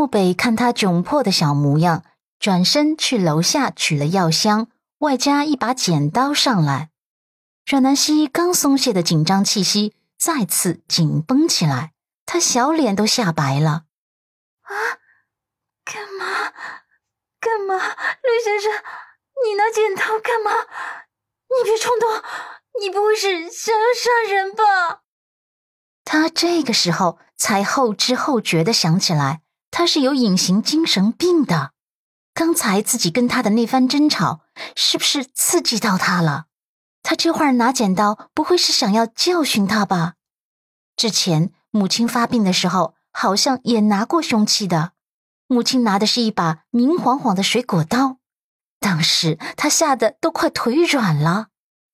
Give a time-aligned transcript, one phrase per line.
[0.00, 2.04] 漠北看他窘迫的小模样，
[2.38, 4.68] 转身去楼下取了药箱，
[5.00, 6.88] 外加一把剪刀上来。
[7.66, 11.92] 阮南希刚松懈的紧张气息再次紧绷起来，
[12.24, 13.84] 他小脸都吓白了。
[14.62, 14.72] 啊，
[15.84, 16.54] 干嘛？
[17.38, 17.74] 干嘛？
[17.76, 18.72] 陆先生，
[19.44, 20.50] 你拿剪刀干嘛？
[21.50, 22.08] 你别冲动，
[22.80, 25.02] 你不会是想要杀人吧？
[26.06, 31.72] 他这个时候才后知后觉的想起来，他是有隐形精神病的。
[32.34, 34.40] 刚才自己跟他的那番争吵，
[34.76, 36.46] 是不是刺激到他了？
[37.02, 40.14] 他这会儿拿剪刀，不会是想要教训他吧？
[40.96, 44.92] 之前母亲发病的时候，好像也拿过凶器的。
[45.46, 48.18] 母亲拿的是一把明晃晃的水果刀，
[48.78, 51.48] 当时他吓得都快腿软了。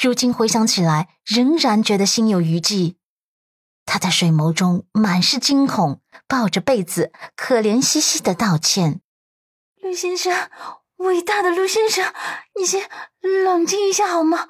[0.00, 2.96] 如今回想起来，仍然觉得心有余悸。
[3.84, 9.00] 他在水眸中满是惊恐，抱着被子，可怜兮兮的道歉
[9.82, 10.50] ：“陆先生，
[10.96, 12.12] 伟大的陆先生，
[12.58, 12.88] 你先
[13.20, 14.48] 冷静一下好吗？”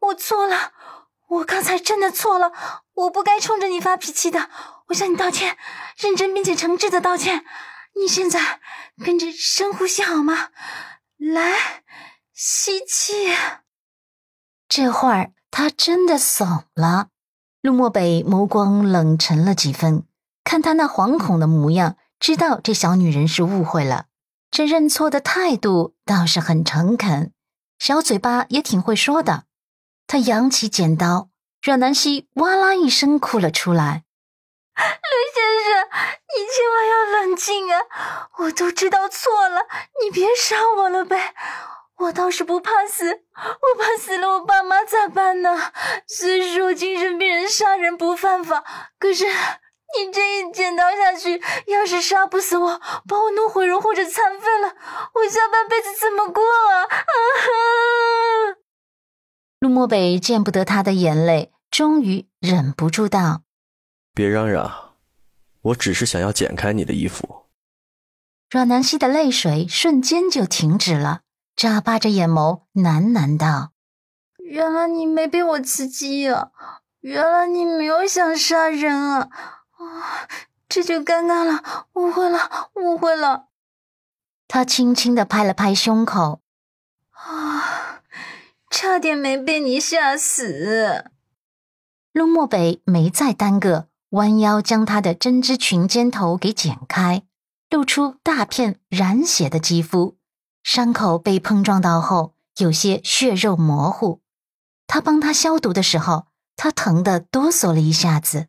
[0.00, 0.72] 我错了，
[1.28, 2.52] 我刚才真的错了，
[2.92, 4.50] 我不该冲着你发脾气的。
[4.88, 5.56] 我向你道歉，
[5.96, 7.44] 认真并且诚挚的道歉。
[7.96, 8.60] 你现在
[9.02, 10.50] 跟着深呼吸好吗？
[11.16, 11.84] 来，
[12.34, 13.32] 吸气。
[14.68, 17.08] 这会儿他真的怂了。
[17.62, 20.04] 陆漠北眸光冷沉了几分，
[20.44, 24.06] 看他那惶恐的模样，知道这小女人是误会了。
[24.50, 27.32] 这认错的态度倒是很诚恳，
[27.78, 29.44] 小嘴巴也挺会说的。
[30.06, 31.30] 他扬起剪刀，
[31.62, 34.04] 阮南希哇啦一声哭了出来。
[34.76, 34.84] 刘
[35.34, 35.88] 先生，
[36.34, 37.80] 你千万要冷静啊！
[38.38, 39.62] 我都知道错了，
[40.02, 41.34] 你别杀我了呗。
[41.98, 45.72] 我倒是不怕死，我怕死了，我爸妈咋办呢？
[46.06, 48.64] 虽说精神病人杀人不犯法，
[48.98, 49.26] 可是
[49.96, 54.74] 你这一剪刀下去，要是杀不死我，把我弄毁容或者残废了，
[55.14, 56.82] 我下半辈子怎么过啊？
[56.82, 57.04] 啊
[57.40, 58.58] 哈！
[59.60, 63.42] 陆漠北见不得他的眼泪，终于忍不住道
[64.12, 64.94] ：“别嚷嚷，
[65.62, 67.46] 我只是想要剪开你的衣服。”
[68.50, 71.22] 阮南希的泪水瞬间就停止了，
[71.56, 73.72] 眨巴着眼眸，喃喃道
[74.44, 76.50] ：“原来你没被我刺激啊！
[77.00, 79.28] 原来你没有想杀人啊！
[79.84, 80.28] 啊，
[80.68, 83.48] 这就尴尬了，误会了，误会了。”
[84.48, 86.40] 他轻轻的拍了拍胸口，
[87.10, 88.00] 啊。
[88.70, 91.04] 差点没被你吓死。
[92.12, 97.22] 陆漠北没再耽搁，弯腰将他的针织裙肩头给剪开，
[97.70, 100.16] 露出大片染血的肌肤，
[100.64, 104.20] 伤口被碰撞到后有些血肉模糊。
[104.88, 108.48] 他帮他消毒的时候，他疼得哆嗦了一下子。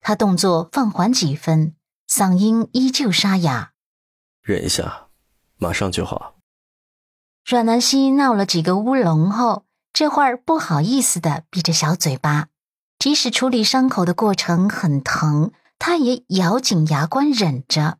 [0.00, 1.74] 他动作放缓几分，
[2.08, 3.72] 嗓音依旧沙哑
[4.42, 5.08] ：“忍一下，
[5.58, 6.36] 马上就好。”
[7.46, 12.48] 阮南希闹了几个乌龙后，这会儿不好意思的闭着小嘴巴。
[12.98, 17.98] 即使处理伤口的过程很疼，他也咬紧牙关忍着。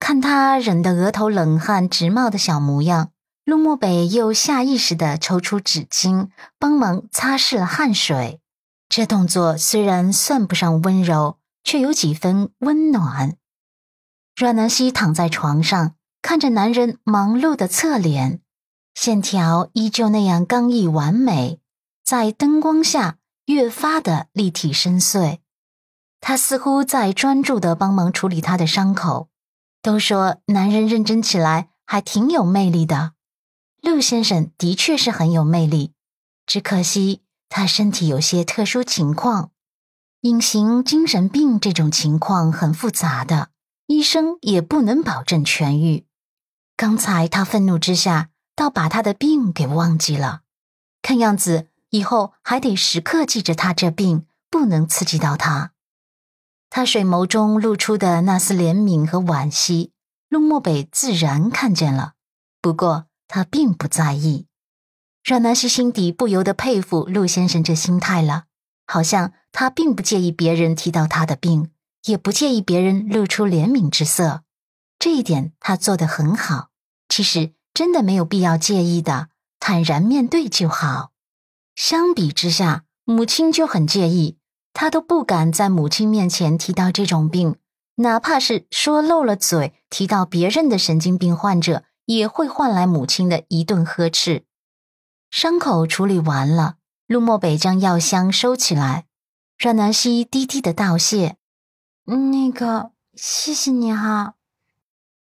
[0.00, 3.12] 看他忍得额头冷汗直冒的小模样，
[3.44, 8.40] 陆漠北又下意识的抽出纸巾，帮忙擦拭了汗水。
[8.88, 13.36] 这动作虽然算不上温柔，却有几分温暖。
[14.34, 18.40] 阮南希躺在床上，看着男人忙碌的侧脸。
[18.94, 21.60] 线条依旧那样刚毅完美，
[22.04, 25.38] 在灯光下越发的立体深邃。
[26.20, 29.28] 他似乎在专注的帮忙处理他的伤口。
[29.80, 33.12] 都说男人认真起来还挺有魅力的，
[33.80, 35.92] 陆先生的确是很有魅力，
[36.44, 39.50] 只可惜他身体有些特殊情况，
[40.20, 43.50] 隐形精神病这种情况很复杂的，
[43.86, 46.06] 医生也不能保证痊愈。
[46.76, 48.30] 刚才他愤怒之下。
[48.58, 50.40] 倒把他的病给忘记了，
[51.00, 55.70] 看样子以后还得时刻记着他这病，不能刺激到他。
[56.68, 59.92] 他水眸中露出的那丝怜悯和惋惜，
[60.28, 62.14] 陆漠北自然看见了，
[62.60, 64.47] 不过他并不在意。
[65.24, 68.44] 阮南希心底不由得佩服陆先生这心态了，
[68.86, 71.70] 好像他并不介意别人提到他的病，
[72.04, 74.42] 也不介意别人露出怜悯之色，
[74.98, 76.68] 这一点他做得很好。
[77.08, 77.52] 其实。
[77.74, 79.28] 真的没有必要介意的，
[79.60, 81.12] 坦然面对就好。
[81.76, 84.38] 相比之下，母亲就很介意，
[84.72, 87.54] 他都不敢在母亲面前提到这种病，
[87.96, 94.42] 哪怕是说漏了嘴提到别人的神经病患者，也会换来母亲的一顿呵斥。
[95.30, 96.76] 伤口处理完了，
[97.06, 99.06] 陆漠北将药箱收起来，
[99.58, 101.36] 阮南希低低的道谢
[102.06, 104.34] ：“那个，谢谢你哈。”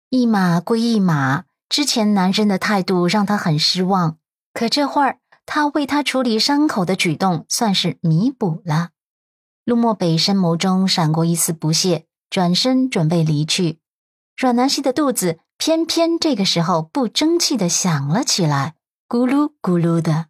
[0.10, 4.18] 一码归一码，之前男人的态度让他很失望，
[4.54, 8.90] 可这会儿他为他处理伤口的举动算是弥补了。
[9.64, 13.80] 陆漠北深眸中闪过一丝不屑，转身准备离去。
[14.36, 18.76] 阮南希的肚子偏偏这个时候不争气的响了起来，
[19.12, 20.28] 咕噜咕噜的。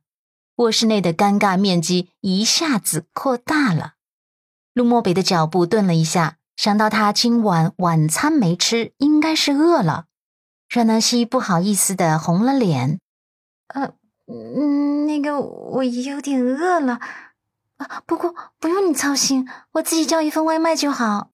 [0.56, 3.94] 卧室内的尴尬面积一下子扩大了。
[4.74, 10.06] 陆漠北的脚步顿了一下，想到他今晚晚餐没吃，应该是饿了。
[10.68, 13.00] 阮南希不好意思的红了脸，
[13.68, 13.94] 呃，
[14.26, 17.00] 嗯，那个我有点饿了，
[17.78, 21.30] 啊，不过不用你操心，我自己叫一份外卖就好。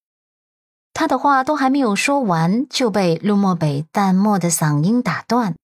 [0.93, 5.55] 他的话都还没有说完，就被陆漠北淡漠的嗓音打断：“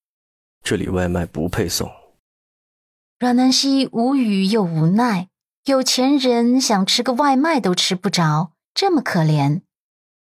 [0.64, 1.92] 这里外卖不配送。”
[3.20, 5.30] 阮南希无语又无奈，
[5.66, 9.62] 有钱人想吃个外卖都吃不着，这么可怜。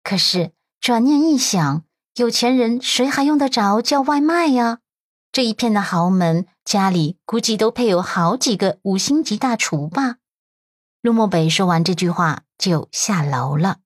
[0.02, 1.84] 可是转念一想，
[2.16, 4.80] 有钱人谁还用得着叫外卖呀？
[5.32, 10.16] 这一片的豪门，家里估计都配有好几个五星级大厨吧。
[11.00, 13.78] 陆漠北说完这句话，就下楼了。